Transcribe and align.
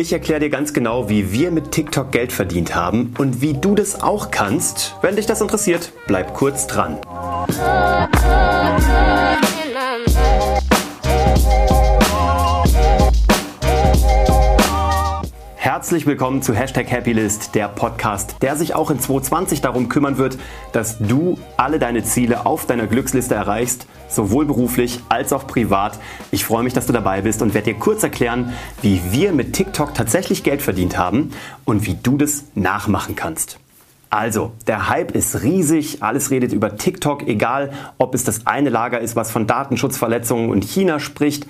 Ich 0.00 0.12
erkläre 0.12 0.38
dir 0.38 0.48
ganz 0.48 0.72
genau, 0.72 1.08
wie 1.08 1.32
wir 1.32 1.50
mit 1.50 1.72
TikTok 1.72 2.12
Geld 2.12 2.30
verdient 2.30 2.76
haben 2.76 3.14
und 3.18 3.40
wie 3.40 3.54
du 3.54 3.74
das 3.74 4.00
auch 4.00 4.30
kannst. 4.30 4.94
Wenn 5.02 5.16
dich 5.16 5.26
das 5.26 5.40
interessiert, 5.40 5.92
bleib 6.06 6.34
kurz 6.34 6.68
dran. 6.68 6.98
Herzlich 15.56 16.06
willkommen 16.06 16.42
zu 16.42 16.54
Hashtag 16.54 16.88
Happylist, 16.92 17.56
der 17.56 17.66
Podcast, 17.66 18.36
der 18.40 18.54
sich 18.54 18.76
auch 18.76 18.92
in 18.92 19.00
2020 19.00 19.62
darum 19.62 19.88
kümmern 19.88 20.16
wird, 20.16 20.38
dass 20.70 20.98
du 20.98 21.38
alle 21.56 21.80
deine 21.80 22.04
Ziele 22.04 22.46
auf 22.46 22.66
deiner 22.66 22.86
Glücksliste 22.86 23.34
erreichst, 23.34 23.88
sowohl 24.18 24.46
beruflich 24.46 24.98
als 25.08 25.32
auch 25.32 25.46
privat. 25.46 26.00
Ich 26.32 26.44
freue 26.44 26.64
mich, 26.64 26.72
dass 26.72 26.86
du 26.86 26.92
dabei 26.92 27.22
bist 27.22 27.40
und 27.40 27.54
werde 27.54 27.72
dir 27.72 27.78
kurz 27.78 28.02
erklären, 28.02 28.52
wie 28.82 29.00
wir 29.12 29.32
mit 29.32 29.52
TikTok 29.52 29.94
tatsächlich 29.94 30.42
Geld 30.42 30.60
verdient 30.60 30.98
haben 30.98 31.30
und 31.64 31.86
wie 31.86 31.94
du 32.02 32.16
das 32.16 32.46
nachmachen 32.56 33.14
kannst. 33.14 33.60
Also, 34.10 34.50
der 34.66 34.88
Hype 34.88 35.12
ist 35.12 35.44
riesig, 35.44 36.02
alles 36.02 36.32
redet 36.32 36.52
über 36.52 36.76
TikTok, 36.76 37.28
egal 37.28 37.70
ob 37.98 38.12
es 38.12 38.24
das 38.24 38.44
eine 38.46 38.70
Lager 38.70 38.98
ist, 38.98 39.14
was 39.14 39.30
von 39.30 39.46
Datenschutzverletzungen 39.46 40.50
und 40.50 40.64
China 40.64 40.98
spricht 40.98 41.46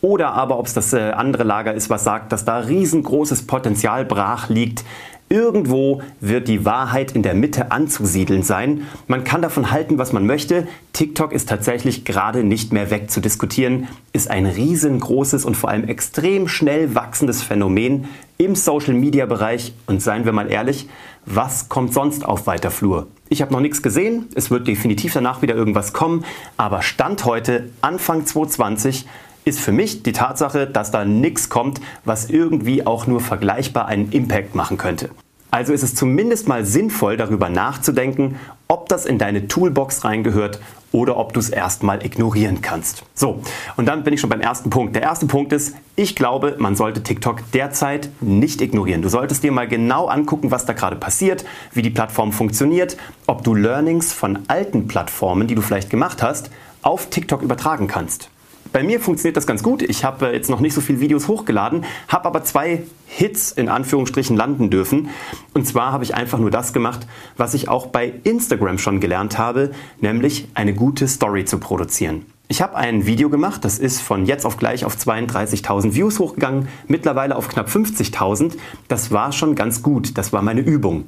oder 0.00 0.32
aber 0.34 0.58
ob 0.58 0.66
es 0.66 0.74
das 0.74 0.92
äh, 0.92 1.10
andere 1.10 1.42
Lager 1.42 1.74
ist, 1.74 1.90
was 1.90 2.04
sagt, 2.04 2.30
dass 2.32 2.44
da 2.44 2.58
riesengroßes 2.58 3.46
Potenzial 3.46 4.04
brach 4.04 4.48
liegt. 4.48 4.84
Irgendwo 5.32 6.02
wird 6.20 6.46
die 6.46 6.66
Wahrheit 6.66 7.12
in 7.12 7.22
der 7.22 7.32
Mitte 7.32 7.72
anzusiedeln 7.72 8.42
sein. 8.42 8.86
Man 9.06 9.24
kann 9.24 9.40
davon 9.40 9.70
halten, 9.70 9.96
was 9.96 10.12
man 10.12 10.26
möchte. 10.26 10.68
TikTok 10.92 11.32
ist 11.32 11.48
tatsächlich 11.48 12.04
gerade 12.04 12.44
nicht 12.44 12.70
mehr 12.74 12.90
wegzudiskutieren, 12.90 13.88
ist 14.12 14.30
ein 14.30 14.44
riesengroßes 14.44 15.46
und 15.46 15.56
vor 15.56 15.70
allem 15.70 15.88
extrem 15.88 16.48
schnell 16.48 16.94
wachsendes 16.94 17.42
Phänomen 17.42 18.08
im 18.36 18.54
Social-Media-Bereich. 18.54 19.72
Und 19.86 20.02
seien 20.02 20.26
wir 20.26 20.32
mal 20.32 20.52
ehrlich, 20.52 20.86
was 21.24 21.70
kommt 21.70 21.94
sonst 21.94 22.26
auf 22.26 22.46
weiter 22.46 22.70
Flur? 22.70 23.06
Ich 23.30 23.40
habe 23.40 23.54
noch 23.54 23.60
nichts 23.60 23.82
gesehen, 23.82 24.26
es 24.34 24.50
wird 24.50 24.68
definitiv 24.68 25.14
danach 25.14 25.40
wieder 25.40 25.54
irgendwas 25.54 25.94
kommen, 25.94 26.26
aber 26.58 26.82
Stand 26.82 27.24
heute, 27.24 27.70
Anfang 27.80 28.26
2020, 28.26 29.06
ist 29.44 29.60
für 29.60 29.72
mich 29.72 30.02
die 30.02 30.12
Tatsache, 30.12 30.66
dass 30.66 30.90
da 30.90 31.04
nichts 31.04 31.48
kommt, 31.48 31.80
was 32.04 32.30
irgendwie 32.30 32.86
auch 32.86 33.06
nur 33.06 33.20
vergleichbar 33.20 33.86
einen 33.86 34.12
Impact 34.12 34.54
machen 34.54 34.78
könnte. 34.78 35.10
Also 35.50 35.74
ist 35.74 35.82
es 35.82 35.94
zumindest 35.94 36.48
mal 36.48 36.64
sinnvoll, 36.64 37.18
darüber 37.18 37.50
nachzudenken, 37.50 38.36
ob 38.68 38.88
das 38.88 39.04
in 39.04 39.18
deine 39.18 39.48
Toolbox 39.48 40.02
reingehört 40.02 40.60
oder 40.92 41.18
ob 41.18 41.34
du 41.34 41.40
es 41.40 41.50
erstmal 41.50 42.06
ignorieren 42.06 42.62
kannst. 42.62 43.02
So, 43.14 43.42
und 43.76 43.84
dann 43.84 44.02
bin 44.02 44.14
ich 44.14 44.20
schon 44.20 44.30
beim 44.30 44.40
ersten 44.40 44.70
Punkt. 44.70 44.94
Der 44.94 45.02
erste 45.02 45.26
Punkt 45.26 45.52
ist, 45.52 45.74
ich 45.94 46.16
glaube, 46.16 46.56
man 46.58 46.74
sollte 46.74 47.02
TikTok 47.02 47.50
derzeit 47.52 48.08
nicht 48.22 48.62
ignorieren. 48.62 49.02
Du 49.02 49.10
solltest 49.10 49.42
dir 49.42 49.52
mal 49.52 49.68
genau 49.68 50.06
angucken, 50.06 50.50
was 50.50 50.64
da 50.64 50.72
gerade 50.72 50.96
passiert, 50.96 51.44
wie 51.74 51.82
die 51.82 51.90
Plattform 51.90 52.32
funktioniert, 52.32 52.96
ob 53.26 53.44
du 53.44 53.54
Learnings 53.54 54.14
von 54.14 54.38
alten 54.48 54.88
Plattformen, 54.88 55.48
die 55.48 55.54
du 55.54 55.60
vielleicht 55.60 55.90
gemacht 55.90 56.22
hast, 56.22 56.50
auf 56.80 57.10
TikTok 57.10 57.42
übertragen 57.42 57.88
kannst. 57.88 58.30
Bei 58.72 58.82
mir 58.82 59.00
funktioniert 59.00 59.36
das 59.36 59.46
ganz 59.46 59.62
gut. 59.62 59.82
Ich 59.82 60.02
habe 60.02 60.28
jetzt 60.28 60.48
noch 60.48 60.60
nicht 60.60 60.72
so 60.72 60.80
viele 60.80 61.00
Videos 61.00 61.28
hochgeladen, 61.28 61.84
habe 62.08 62.24
aber 62.24 62.42
zwei 62.42 62.84
Hits 63.06 63.52
in 63.52 63.68
Anführungsstrichen 63.68 64.34
landen 64.34 64.70
dürfen. 64.70 65.10
Und 65.52 65.66
zwar 65.66 65.92
habe 65.92 66.04
ich 66.04 66.14
einfach 66.14 66.38
nur 66.38 66.50
das 66.50 66.72
gemacht, 66.72 67.06
was 67.36 67.52
ich 67.52 67.68
auch 67.68 67.88
bei 67.88 68.14
Instagram 68.24 68.78
schon 68.78 69.00
gelernt 69.00 69.36
habe, 69.36 69.72
nämlich 70.00 70.48
eine 70.54 70.72
gute 70.72 71.06
Story 71.06 71.44
zu 71.44 71.58
produzieren. 71.58 72.24
Ich 72.48 72.62
habe 72.62 72.76
ein 72.76 73.06
Video 73.06 73.28
gemacht, 73.28 73.64
das 73.64 73.78
ist 73.78 74.00
von 74.00 74.24
jetzt 74.24 74.46
auf 74.46 74.56
gleich 74.56 74.86
auf 74.86 74.96
32.000 74.96 75.94
Views 75.94 76.18
hochgegangen, 76.18 76.68
mittlerweile 76.86 77.36
auf 77.36 77.48
knapp 77.48 77.68
50.000. 77.68 78.54
Das 78.88 79.10
war 79.10 79.32
schon 79.32 79.54
ganz 79.54 79.82
gut, 79.82 80.16
das 80.16 80.32
war 80.32 80.40
meine 80.40 80.60
Übung. 80.60 81.04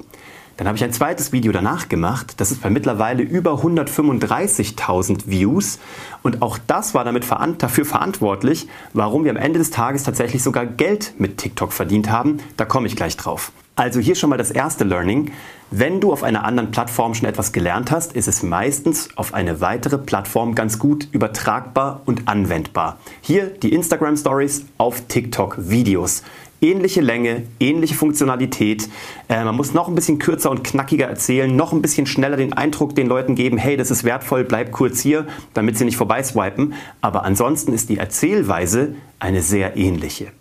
Dann 0.56 0.68
habe 0.68 0.76
ich 0.76 0.84
ein 0.84 0.92
zweites 0.92 1.32
Video 1.32 1.52
danach 1.52 1.88
gemacht. 1.88 2.34
Das 2.38 2.52
ist 2.52 2.62
bei 2.62 2.70
mittlerweile 2.70 3.22
über 3.22 3.54
135.000 3.54 5.26
Views. 5.26 5.78
Und 6.22 6.42
auch 6.42 6.58
das 6.66 6.94
war 6.94 7.04
damit 7.04 7.24
dafür 7.58 7.84
verantwortlich, 7.84 8.68
warum 8.92 9.24
wir 9.24 9.30
am 9.30 9.36
Ende 9.36 9.58
des 9.58 9.70
Tages 9.70 10.04
tatsächlich 10.04 10.42
sogar 10.42 10.66
Geld 10.66 11.14
mit 11.18 11.38
TikTok 11.38 11.72
verdient 11.72 12.10
haben. 12.10 12.38
Da 12.56 12.64
komme 12.64 12.86
ich 12.86 12.96
gleich 12.96 13.16
drauf. 13.16 13.52
Also 13.76 13.98
hier 13.98 14.14
schon 14.14 14.30
mal 14.30 14.36
das 14.36 14.52
erste 14.52 14.84
Learning. 14.84 15.32
Wenn 15.72 16.00
du 16.00 16.12
auf 16.12 16.22
einer 16.22 16.44
anderen 16.44 16.70
Plattform 16.70 17.14
schon 17.14 17.28
etwas 17.28 17.52
gelernt 17.52 17.90
hast, 17.90 18.12
ist 18.12 18.28
es 18.28 18.44
meistens 18.44 19.08
auf 19.16 19.34
eine 19.34 19.60
weitere 19.60 19.98
Plattform 19.98 20.54
ganz 20.54 20.78
gut 20.78 21.08
übertragbar 21.10 22.02
und 22.04 22.28
anwendbar. 22.28 22.98
Hier 23.20 23.46
die 23.46 23.72
Instagram 23.72 24.16
Stories 24.16 24.66
auf 24.78 25.02
TikTok 25.08 25.56
Videos 25.58 26.22
ähnliche 26.64 27.02
Länge, 27.02 27.42
ähnliche 27.60 27.94
Funktionalität. 27.94 28.88
Äh, 29.28 29.44
man 29.44 29.54
muss 29.54 29.74
noch 29.74 29.88
ein 29.88 29.94
bisschen 29.94 30.18
kürzer 30.18 30.50
und 30.50 30.64
knackiger 30.64 31.06
erzählen, 31.06 31.54
noch 31.54 31.72
ein 31.72 31.82
bisschen 31.82 32.06
schneller 32.06 32.36
den 32.36 32.54
Eindruck 32.54 32.94
den 32.94 33.06
Leuten 33.06 33.34
geben, 33.34 33.58
hey, 33.58 33.76
das 33.76 33.90
ist 33.90 34.04
wertvoll, 34.04 34.44
bleib 34.44 34.72
kurz 34.72 35.00
hier, 35.00 35.26
damit 35.52 35.76
sie 35.78 35.84
nicht 35.84 35.96
vorbeiswipen. 35.96 36.74
Aber 37.00 37.24
ansonsten 37.24 37.72
ist 37.72 37.90
die 37.90 37.98
Erzählweise 37.98 38.94
eine 39.18 39.42
sehr 39.42 39.76
ähnliche. 39.76 40.32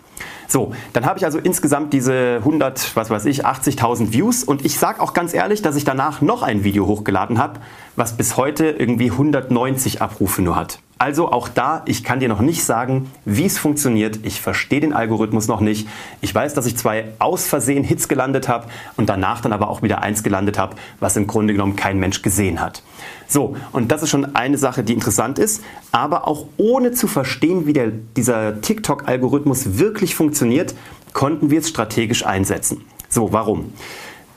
So, 0.48 0.74
dann 0.94 1.06
habe 1.06 1.18
ich 1.18 1.26
also 1.26 1.40
insgesamt 1.40 1.94
diese 1.94 2.38
100, 2.38 2.96
was 2.96 3.10
weiß 3.10 3.26
ich, 3.26 3.46
80.000 3.46 4.14
Views 4.14 4.44
und 4.44 4.64
ich 4.64 4.78
sage 4.78 5.02
auch 5.02 5.14
ganz 5.14 5.34
ehrlich, 5.34 5.62
dass 5.62 5.76
ich 5.76 5.84
danach 5.84 6.22
noch 6.22 6.44
ein 6.44 6.64
Video 6.64 6.86
hochgeladen 6.86 7.40
habe, 7.40 7.60
was 7.96 8.18
bis 8.18 8.38
heute 8.38 8.66
irgendwie 8.66 9.10
190 9.12 10.02
Abrufe 10.02 10.42
nur 10.42 10.56
hat. 10.56 10.80
Also 10.98 11.32
auch 11.32 11.50
da, 11.50 11.82
ich 11.86 12.04
kann 12.04 12.20
dir 12.20 12.30
noch 12.30 12.40
nicht 12.40 12.64
sagen, 12.64 13.12
wie 13.26 13.46
es 13.46 13.58
funktioniert. 13.58 14.20
Ich 14.24 14.42
verstehe 14.42 14.80
den 14.80 14.94
Algorithmus 14.94 15.48
noch 15.48 15.60
nicht. 15.60 15.88
Ich 16.22 16.34
weiß, 16.34 16.54
dass 16.54 16.66
ich 16.66 16.78
zwei 16.78 17.06
aus 17.20 17.46
Versehen 17.46 17.84
Hits 17.84 18.08
gelandet 18.08 18.48
habe 18.48 18.68
und 18.96 19.10
danach 19.10 19.42
dann 19.42 19.54
aber 19.54 19.70
auch 19.70 19.82
wieder 19.82 20.02
eins 20.02 20.24
gelandet 20.24 20.58
habe, 20.58 20.76
was 21.00 21.18
im 21.18 21.28
Grunde 21.28 21.54
genommen 21.54 21.76
kein 21.76 22.00
Mensch 22.00 22.22
gesehen 22.22 22.62
hat. 22.62 22.84
So, 23.28 23.56
und 23.72 23.92
das 23.92 24.04
ist 24.04 24.10
schon 24.10 24.36
eine 24.36 24.58
Sache, 24.58 24.84
die 24.84 24.94
interessant 24.94 25.40
ist. 25.40 25.64
Aber 25.92 26.28
auch 26.28 26.46
ohne 26.58 26.92
zu 26.92 27.08
verstehen, 27.08 27.66
wie 27.66 27.74
der, 27.74 27.92
dieser 27.92 28.62
TikTok-Algorithmus 28.62 29.80
wirklich 29.80 30.16
funktioniert, 30.16 30.76
konnten 31.14 31.50
wir 31.50 31.60
es 31.60 31.70
strategisch 31.70 32.26
einsetzen. 32.26 32.82
So, 33.10 33.34
warum? 33.34 33.74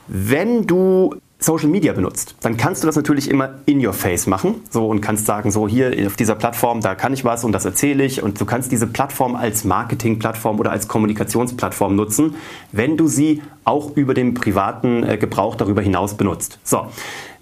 Wenn 0.09 0.66
du 0.66 1.15
Social 1.39 1.69
Media 1.69 1.93
benutzt, 1.93 2.35
dann 2.41 2.57
kannst 2.57 2.83
du 2.83 2.87
das 2.87 2.97
natürlich 2.97 3.29
immer 3.29 3.57
in 3.67 3.85
your 3.85 3.93
face 3.93 4.27
machen. 4.27 4.63
So 4.71 4.89
und 4.89 5.03
kannst 5.03 5.27
sagen, 5.27 5.51
so 5.51 5.69
hier 5.69 5.95
auf 6.07 6.17
dieser 6.17 6.35
Plattform, 6.35 6.81
da 6.81 6.95
kann 6.95 7.13
ich 7.13 7.25
was 7.25 7.45
und 7.45 7.53
das 7.53 7.65
erzähle 7.65 8.05
ich. 8.05 8.23
Und 8.23 8.41
du 8.41 8.47
kannst 8.47 8.73
diese 8.73 8.87
Plattform 8.87 9.37
als 9.37 9.65
Marketingplattform 9.65 10.59
oder 10.59 10.71
als 10.71 10.89
Kommunikationsplattform 10.89 11.95
nutzen, 11.95 12.37
wenn 12.73 12.97
du 12.97 13.07
sie 13.07 13.43
auch 13.65 13.97
über 13.97 14.15
den 14.15 14.35
privaten 14.35 15.03
äh, 15.03 15.19
Gebrauch 15.19 15.57
darüber 15.57 15.83
hinaus 15.83 16.15
benutzt. 16.15 16.59
So. 16.65 16.87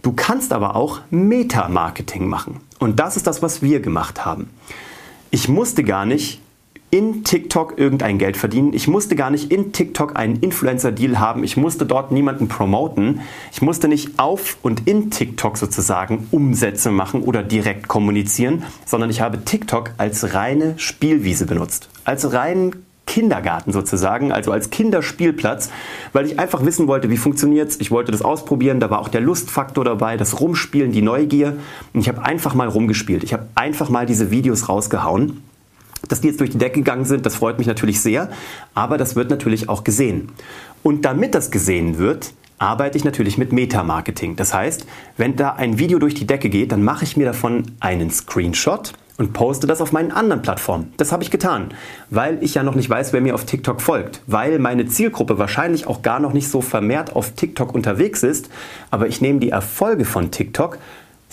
Du 0.03 0.13
kannst 0.13 0.53
aber 0.53 0.77
auch 0.77 1.01
Meta-Marketing 1.11 2.29
machen. 2.29 2.61
Und 2.79 3.01
das 3.01 3.17
ist 3.17 3.27
das, 3.27 3.43
was 3.43 3.63
wir 3.63 3.81
gemacht 3.81 4.27
haben. 4.27 4.51
Ich 5.31 5.49
musste 5.49 5.83
gar 5.83 6.05
nicht 6.05 6.43
in 6.95 7.25
TikTok 7.25 7.77
irgendein 7.77 8.19
Geld 8.19 8.37
verdienen. 8.37 8.73
Ich 8.73 8.87
musste 8.87 9.17
gar 9.17 9.29
nicht 9.29 9.51
in 9.51 9.73
TikTok 9.73 10.17
einen 10.17 10.37
Influencer-Deal 10.37 11.19
haben. 11.19 11.43
Ich 11.43 11.57
musste 11.57 11.87
dort 11.87 12.13
niemanden 12.13 12.47
promoten. 12.47 13.19
Ich 13.51 13.61
musste 13.63 13.89
nicht 13.89 14.21
auf 14.21 14.59
und 14.63 14.87
in 14.87 15.11
TikTok 15.11 15.57
sozusagen 15.57 16.29
Umsätze 16.31 16.93
machen 16.93 17.25
oder 17.25 17.43
direkt 17.43 17.89
kommunizieren, 17.89 18.63
sondern 18.87 19.11
ich 19.11 19.21
habe 19.21 19.45
TikTok 19.45 19.91
als 19.99 20.35
reine 20.35 20.75
Spielwiese 20.77 21.47
benutzt. 21.47 21.89
Als 22.05 22.33
reinen 22.33 22.85
Kindergarten 23.07 23.73
sozusagen, 23.73 24.31
also 24.31 24.53
als 24.53 24.71
Kinderspielplatz, 24.71 25.71
weil 26.13 26.27
ich 26.27 26.39
einfach 26.39 26.65
wissen 26.65 26.87
wollte, 26.87 27.11
wie 27.11 27.17
funktioniert 27.17 27.71
es. 27.71 27.81
Ich 27.81 27.91
wollte 27.91 28.13
das 28.13 28.23
ausprobieren, 28.23 28.79
da 28.79 28.89
war 28.91 29.01
auch 29.01 29.09
der 29.09 29.21
Lustfaktor 29.21 29.85
dabei, 29.85 30.17
das 30.17 30.41
Rumspielen, 30.41 30.93
die 30.93 31.03
Neugier. 31.03 31.57
Und 31.93 32.01
ich 32.01 32.09
habe 32.09 32.25
einfach 32.25 32.55
mal 32.55 32.69
rumgespielt. 32.69 33.25
Ich 33.25 33.33
habe 33.33 33.49
einfach 33.57 33.89
mal 33.89 34.07
diese 34.07 34.31
Videos 34.31 34.69
rausgehauen. 34.69 35.43
Dass 36.09 36.21
die 36.21 36.29
jetzt 36.29 36.41
durch 36.41 36.51
die 36.51 36.59
Decke 36.59 36.81
gegangen 36.81 37.05
sind, 37.05 37.27
das 37.27 37.37
freut 37.37 37.59
mich 37.59 37.67
natürlich 37.67 38.01
sehr, 38.01 38.31
aber 38.75 38.99
das 38.99 39.17
wird 39.17 39.31
natürlich 39.31 39.69
auch 39.69 39.85
gesehen. 39.85 40.31
Und 40.83 41.05
damit 41.05 41.35
das 41.35 41.51
gesehen 41.51 41.99
wird, 41.99 42.33
arbeite 42.59 42.97
ich 42.97 43.05
natürlich 43.05 43.39
mit 43.39 43.53
Meta-Marketing. 43.53 44.37
Das 44.37 44.55
heißt, 44.55 44.87
wenn 45.17 45.37
da 45.37 45.55
ein 45.55 45.79
Video 45.79 45.99
durch 45.99 46.15
die 46.15 46.27
Decke 46.27 46.49
geht, 46.49 46.73
dann 46.73 46.83
mache 46.83 47.05
ich 47.05 47.17
mir 47.17 47.27
davon 47.27 47.65
einen 47.81 48.11
Screenshot 48.11 48.93
und 49.17 49.33
poste 49.33 49.67
das 49.67 49.81
auf 49.81 49.93
meinen 49.93 50.11
anderen 50.11 50.43
Plattformen. 50.43 50.93
Das 50.97 51.13
habe 51.13 51.23
ich 51.23 51.31
getan, 51.31 51.69
weil 52.11 52.43
ich 52.43 52.55
ja 52.55 52.63
noch 52.63 52.75
nicht 52.75 52.91
weiß, 52.91 53.13
wer 53.13 53.21
mir 53.21 53.35
auf 53.35 53.45
TikTok 53.45 53.81
folgt, 53.81 54.23
weil 54.27 54.59
meine 54.59 54.87
Zielgruppe 54.87 55.39
wahrscheinlich 55.39 55.87
auch 55.87 56.03
gar 56.03 56.21
noch 56.21 56.33
nicht 56.33 56.49
so 56.49 56.61
vermehrt 56.61 57.15
auf 57.15 57.31
TikTok 57.33 57.75
unterwegs 57.75 58.23
ist, 58.23 58.51
aber 58.91 59.07
ich 59.07 59.21
nehme 59.21 59.39
die 59.39 59.51
Erfolge 59.51 60.05
von 60.05 60.31
TikTok 60.31 60.79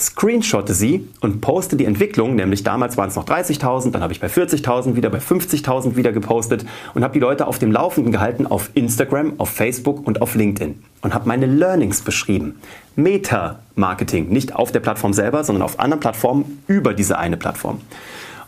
screenshotte 0.02 0.74
sie 0.74 1.08
und 1.22 1.42
poste 1.42 1.76
die 1.76 1.86
Entwicklung, 1.86 2.36
nämlich 2.36 2.64
damals 2.64 2.98
waren 2.98 3.10
es 3.10 3.16
noch 3.16 3.26
30.000, 3.26 3.92
dann 3.92 4.02
habe 4.02 4.12
ich 4.12 4.20
bei 4.20 4.28
40.000 4.28 4.96
wieder, 4.96 5.10
bei 5.10 5.20
50.000 5.20 5.96
wieder 5.96 6.12
gepostet 6.12 6.66
und 6.96 7.04
habe 7.04 7.14
die 7.14 7.20
Leute 7.20 7.46
auf 7.46 7.60
dem 7.60 7.72
Laufenden 7.72 8.12
gehalten 8.12 8.48
auf 8.48 8.72
Instagram, 8.74 9.34
auf 9.38 9.50
Facebook 9.50 10.06
und 10.06 10.22
auf 10.22 10.34
LinkedIn 10.34 10.82
und 11.02 11.14
habe 11.14 11.28
meine 11.28 11.46
Learnings 11.46 12.02
beschrieben. 12.02 12.60
Meta-Marketing, 12.96 14.30
nicht 14.30 14.56
auf 14.56 14.72
der 14.72 14.80
Plattform 14.80 15.14
selber, 15.14 15.44
sondern 15.44 15.62
auf 15.62 15.80
anderen 15.80 16.00
Plattformen 16.00 16.64
über 16.68 16.94
diese 16.94 17.20
eine 17.20 17.38
Plattform. 17.38 17.80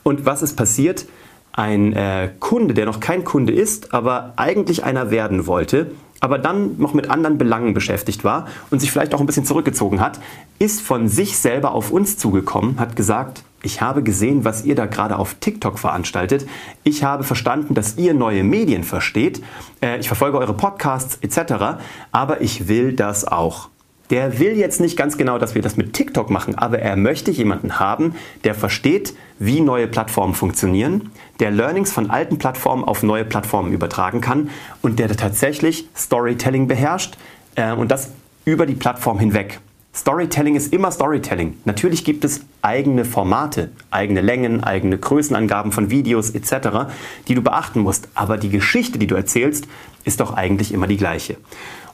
Und 0.02 0.26
was 0.26 0.42
ist 0.42 0.56
passiert? 0.56 1.06
Ein 1.54 1.94
äh, 1.94 2.30
Kunde, 2.40 2.74
der 2.74 2.86
noch 2.86 3.00
kein 3.00 3.24
Kunde 3.24 3.54
ist, 3.54 3.94
aber 3.94 4.34
eigentlich 4.36 4.84
einer 4.84 5.12
werden 5.12 5.48
wollte, 5.48 5.92
aber 6.20 6.40
dann 6.40 6.78
noch 6.78 6.94
mit 6.94 7.10
anderen 7.10 7.38
Belangen 7.38 7.74
beschäftigt 7.74 8.24
war 8.24 8.48
und 8.72 8.80
sich 8.80 8.92
vielleicht 8.92 9.14
auch 9.14 9.20
ein 9.20 9.26
bisschen 9.26 9.46
zurückgezogen 9.46 10.02
hat, 10.02 10.20
ist 10.60 10.82
von 10.82 11.08
sich 11.08 11.38
selber 11.38 11.74
auf 11.74 11.92
uns 11.92 12.18
zugekommen, 12.18 12.80
hat 12.80 12.96
gesagt, 12.96 13.44
ich 13.66 13.82
habe 13.82 14.04
gesehen, 14.04 14.44
was 14.44 14.66
ihr 14.66 14.76
da 14.76 14.88
gerade 14.88 15.18
auf 15.18 15.36
TikTok 15.36 15.80
veranstaltet. 15.80 16.46
Ich 16.84 17.06
habe 17.06 17.24
verstanden, 17.24 17.74
dass 17.74 17.98
ihr 17.98 18.14
neue 18.14 18.44
Medien 18.44 18.84
versteht. 18.84 19.42
Äh, 19.82 20.00
ich 20.00 20.08
verfolge 20.08 20.38
eure 20.38 20.54
Podcasts 20.54 21.18
etc. 21.22 21.80
Aber 22.12 22.42
ich 22.42 22.68
will 22.68 22.92
das 22.92 23.26
auch. 23.26 23.70
Der 24.14 24.38
will 24.38 24.56
jetzt 24.56 24.80
nicht 24.80 24.96
ganz 24.96 25.18
genau, 25.18 25.40
dass 25.40 25.56
wir 25.56 25.64
das 25.64 25.76
mit 25.76 25.94
TikTok 25.94 26.30
machen, 26.30 26.54
aber 26.54 26.78
er 26.78 26.96
möchte 26.96 27.32
jemanden 27.32 27.80
haben, 27.80 28.14
der 28.44 28.54
versteht, 28.54 29.16
wie 29.40 29.60
neue 29.60 29.88
Plattformen 29.88 30.36
funktionieren, 30.36 31.10
der 31.40 31.50
Learnings 31.50 31.92
von 31.92 32.12
alten 32.12 32.38
Plattformen 32.38 32.84
auf 32.84 33.02
neue 33.02 33.26
Plattformen 33.26 33.74
übertragen 33.74 34.22
kann 34.22 34.52
und 34.84 35.00
der 35.00 35.10
tatsächlich 35.18 35.90
Storytelling 35.98 36.68
beherrscht 36.68 37.18
äh, 37.56 37.72
und 37.72 37.90
das 37.90 38.12
über 38.46 38.68
die 38.68 38.76
Plattform 38.76 39.18
hinweg. 39.18 39.60
Storytelling 39.96 40.54
ist 40.54 40.72
immer 40.72 40.92
Storytelling. 40.92 41.58
Natürlich 41.66 42.06
gibt 42.06 42.24
es 42.24 42.42
eigene 42.62 43.06
Formate, 43.06 43.72
eigene 43.90 44.22
Längen, 44.22 44.64
eigene 44.64 45.00
Größenangaben 45.00 45.72
von 45.72 45.90
Videos 45.90 46.30
etc., 46.30 46.94
die 47.28 47.34
du 47.34 47.42
beachten 47.42 47.80
musst. 47.80 48.10
Aber 48.14 48.38
die 48.38 48.50
Geschichte, 48.50 49.00
die 49.00 49.08
du 49.08 49.16
erzählst, 49.16 49.66
ist 50.04 50.20
doch 50.20 50.36
eigentlich 50.36 50.72
immer 50.72 50.86
die 50.86 50.98
gleiche. 50.98 51.38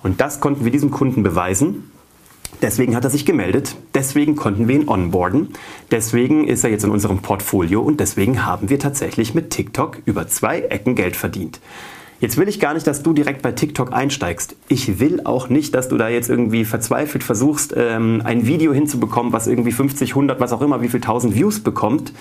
Und 0.04 0.20
das 0.20 0.42
konnten 0.42 0.66
wir 0.66 0.72
diesem 0.74 0.92
Kunden 0.92 1.24
beweisen. 1.24 1.90
Deswegen 2.62 2.96
hat 2.96 3.06
er 3.06 3.10
sich 3.10 3.26
gemeldet, 3.26 3.76
deswegen 3.94 4.36
konnten 4.36 4.68
wir 4.68 4.76
ihn 4.76 4.90
onboarden, 4.90 5.50
deswegen 5.92 6.46
ist 6.46 6.64
er 6.66 6.70
jetzt 6.70 6.84
in 6.84 6.92
unserem 6.92 7.20
Portfolio 7.20 7.82
und 7.82 8.02
deswegen 8.02 8.46
haben 8.46 8.70
wir 8.70 8.80
tatsächlich 8.80 9.34
mit 9.34 9.50
TikTok 9.50 10.00
über 10.06 10.28
zwei 10.28 10.60
Ecken 10.62 10.96
Geld 10.96 11.16
verdient. 11.16 11.62
Jetzt 12.20 12.36
will 12.36 12.50
ich 12.50 12.60
gar 12.60 12.74
nicht, 12.74 12.86
dass 12.86 13.02
du 13.02 13.14
direkt 13.14 13.42
bei 13.44 13.54
TikTok 13.54 13.94
einsteigst. 13.94 14.58
Ich 14.68 15.00
will 15.00 15.22
auch 15.24 15.48
nicht, 15.48 15.74
dass 15.74 15.88
du 15.88 15.98
da 15.98 16.10
jetzt 16.10 16.30
irgendwie 16.30 16.66
verzweifelt 16.66 17.24
versuchst, 17.24 17.74
ähm, 17.78 18.22
ein 18.26 18.46
Video 18.46 18.74
hinzubekommen, 18.74 19.32
was 19.32 19.48
irgendwie 19.48 19.72
50, 19.72 20.10
100, 20.12 20.42
was 20.42 20.52
auch 20.52 20.62
immer, 20.62 20.82
wie 20.82 20.90
viel 20.90 21.00
1000 21.00 21.34
Views 21.34 21.62
bekommt, 21.62 22.12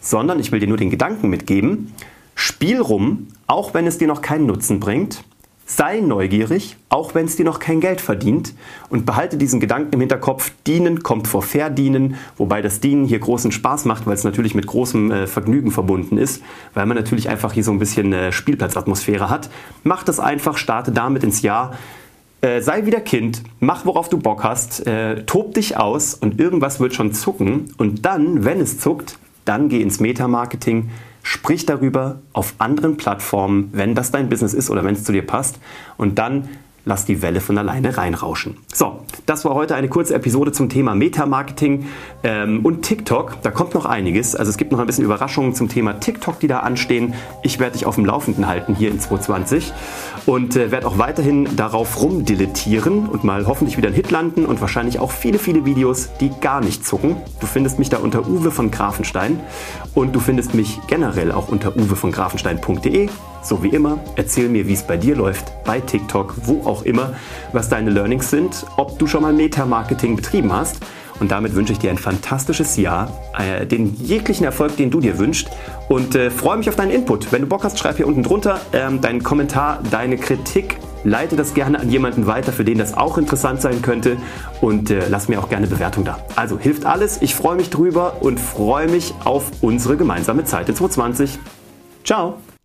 sondern 0.00 0.38
ich 0.38 0.52
will 0.52 0.60
dir 0.60 0.68
nur 0.68 0.76
den 0.76 0.90
Gedanken 0.90 1.30
mitgeben, 1.30 1.92
spiel 2.36 2.80
rum, 2.80 3.26
auch 3.48 3.74
wenn 3.74 3.88
es 3.88 3.98
dir 3.98 4.06
noch 4.06 4.22
keinen 4.22 4.46
Nutzen 4.46 4.78
bringt, 4.78 5.24
Sei 5.72 6.00
neugierig, 6.00 6.76
auch 6.88 7.14
wenn 7.14 7.26
es 7.26 7.36
dir 7.36 7.44
noch 7.44 7.60
kein 7.60 7.78
Geld 7.78 8.00
verdient 8.00 8.54
und 8.88 9.06
behalte 9.06 9.36
diesen 9.36 9.60
Gedanken 9.60 9.92
im 9.92 10.00
Hinterkopf, 10.00 10.50
dienen 10.66 11.04
kommt 11.04 11.28
vor 11.28 11.42
verdienen, 11.42 12.16
wobei 12.36 12.60
das 12.60 12.80
Dienen 12.80 13.04
hier 13.04 13.20
großen 13.20 13.52
Spaß 13.52 13.84
macht, 13.84 14.04
weil 14.04 14.14
es 14.14 14.24
natürlich 14.24 14.56
mit 14.56 14.66
großem 14.66 15.12
äh, 15.12 15.26
Vergnügen 15.28 15.70
verbunden 15.70 16.18
ist, 16.18 16.42
weil 16.74 16.86
man 16.86 16.96
natürlich 16.96 17.28
einfach 17.28 17.52
hier 17.52 17.62
so 17.62 17.70
ein 17.70 17.78
bisschen 17.78 18.12
äh, 18.12 18.32
Spielplatzatmosphäre 18.32 19.30
hat. 19.30 19.48
Mach 19.84 20.02
das 20.02 20.18
einfach, 20.18 20.56
starte 20.56 20.90
damit 20.90 21.22
ins 21.22 21.40
Jahr. 21.40 21.78
Äh, 22.40 22.62
sei 22.62 22.84
wieder 22.84 23.00
Kind, 23.00 23.44
mach 23.60 23.86
worauf 23.86 24.08
du 24.08 24.18
Bock 24.18 24.42
hast, 24.42 24.84
äh, 24.88 25.22
tob 25.24 25.54
dich 25.54 25.76
aus 25.76 26.14
und 26.14 26.40
irgendwas 26.40 26.80
wird 26.80 26.94
schon 26.94 27.12
zucken 27.12 27.72
und 27.78 28.04
dann, 28.04 28.44
wenn 28.44 28.60
es 28.60 28.80
zuckt, 28.80 29.18
dann 29.44 29.68
geh 29.68 29.80
ins 29.80 30.00
Metamarketing, 30.00 30.90
Sprich 31.32 31.64
darüber 31.64 32.18
auf 32.32 32.54
anderen 32.58 32.96
Plattformen, 32.96 33.68
wenn 33.72 33.94
das 33.94 34.10
dein 34.10 34.28
Business 34.28 34.52
ist 34.52 34.68
oder 34.68 34.82
wenn 34.82 34.96
es 34.96 35.04
zu 35.04 35.12
dir 35.12 35.24
passt. 35.24 35.60
Und 35.96 36.18
dann 36.18 36.48
lass 36.84 37.04
die 37.04 37.22
Welle 37.22 37.40
von 37.40 37.56
alleine 37.56 37.96
reinrauschen. 37.96 38.56
So, 38.72 39.00
das 39.26 39.44
war 39.44 39.54
heute 39.54 39.74
eine 39.74 39.88
kurze 39.88 40.14
Episode 40.14 40.52
zum 40.52 40.68
Thema 40.68 40.94
Meta-Marketing 40.94 41.86
ähm, 42.22 42.64
und 42.64 42.82
TikTok. 42.82 43.42
Da 43.42 43.50
kommt 43.50 43.74
noch 43.74 43.84
einiges. 43.84 44.36
Also 44.36 44.50
es 44.50 44.56
gibt 44.56 44.70
noch 44.70 44.78
ein 44.78 44.86
bisschen 44.86 45.04
Überraschungen 45.04 45.54
zum 45.54 45.68
Thema 45.68 45.94
TikTok, 45.98 46.38
die 46.38 46.46
da 46.46 46.60
anstehen. 46.60 47.14
Ich 47.42 47.58
werde 47.58 47.72
dich 47.72 47.84
auf 47.84 47.96
dem 47.96 48.04
Laufenden 48.04 48.46
halten 48.46 48.76
hier 48.76 48.92
in 48.92 49.00
2020 49.00 49.72
und 50.24 50.54
äh, 50.54 50.70
werde 50.70 50.86
auch 50.86 50.98
weiterhin 50.98 51.56
darauf 51.56 52.00
rumdilettieren 52.00 53.08
und 53.08 53.24
mal 53.24 53.48
hoffentlich 53.48 53.76
wieder 53.76 53.88
einen 53.88 53.96
Hit 53.96 54.12
landen 54.12 54.46
und 54.46 54.60
wahrscheinlich 54.60 55.00
auch 55.00 55.10
viele, 55.10 55.40
viele 55.40 55.64
Videos, 55.64 56.10
die 56.20 56.30
gar 56.40 56.60
nicht 56.60 56.86
zucken. 56.86 57.16
Du 57.40 57.48
findest 57.48 57.80
mich 57.80 57.88
da 57.88 57.98
unter 57.98 58.28
Uwe 58.28 58.52
von 58.52 58.70
Grafenstein 58.70 59.40
und 59.94 60.14
du 60.14 60.20
findest 60.20 60.54
mich 60.54 60.78
generell 60.86 61.32
auch 61.32 61.48
unter 61.48 61.76
uwevongrafenstein.de. 61.76 63.08
So 63.42 63.62
wie 63.62 63.68
immer, 63.68 63.98
erzähl 64.16 64.48
mir, 64.48 64.68
wie 64.68 64.74
es 64.74 64.82
bei 64.82 64.98
dir 64.98 65.16
läuft, 65.16 65.52
bei 65.64 65.80
TikTok, 65.80 66.34
wo 66.44 66.62
auch 66.68 66.82
immer, 66.82 67.14
was 67.52 67.70
deine 67.70 67.90
Learnings 67.90 68.28
sind, 68.28 68.59
ob 68.76 68.98
du 68.98 69.06
schon 69.06 69.22
mal 69.22 69.32
Meta-Marketing 69.32 70.16
betrieben 70.16 70.52
hast. 70.52 70.76
Und 71.20 71.30
damit 71.30 71.54
wünsche 71.54 71.74
ich 71.74 71.78
dir 71.78 71.90
ein 71.90 71.98
fantastisches 71.98 72.76
Jahr, 72.76 73.12
äh, 73.38 73.66
den 73.66 73.94
jeglichen 73.94 74.44
Erfolg, 74.44 74.76
den 74.76 74.90
du 74.90 75.00
dir 75.00 75.18
wünschst. 75.18 75.48
Und 75.88 76.14
äh, 76.14 76.30
freue 76.30 76.56
mich 76.56 76.68
auf 76.68 76.76
deinen 76.76 76.90
Input. 76.90 77.30
Wenn 77.30 77.42
du 77.42 77.46
Bock 77.46 77.62
hast, 77.62 77.78
schreib 77.78 77.98
hier 77.98 78.06
unten 78.06 78.22
drunter 78.22 78.60
ähm, 78.72 79.00
deinen 79.00 79.22
Kommentar, 79.22 79.80
deine 79.90 80.16
Kritik. 80.16 80.78
Leite 81.04 81.36
das 81.36 81.54
gerne 81.54 81.78
an 81.78 81.90
jemanden 81.90 82.26
weiter, 82.26 82.52
für 82.52 82.64
den 82.64 82.78
das 82.78 82.94
auch 82.94 83.18
interessant 83.18 83.60
sein 83.60 83.82
könnte. 83.82 84.16
Und 84.60 84.90
äh, 84.90 85.08
lass 85.08 85.28
mir 85.28 85.38
auch 85.40 85.50
gerne 85.50 85.66
Bewertung 85.66 86.04
da. 86.04 86.18
Also 86.36 86.58
hilft 86.58 86.86
alles. 86.86 87.20
Ich 87.20 87.34
freue 87.34 87.56
mich 87.56 87.70
drüber 87.70 88.16
und 88.20 88.40
freue 88.40 88.88
mich 88.88 89.14
auf 89.24 89.50
unsere 89.60 89.96
gemeinsame 89.96 90.44
Zeit 90.44 90.68
in 90.70 90.74
2020. 90.74 91.38
Ciao! 92.02 92.38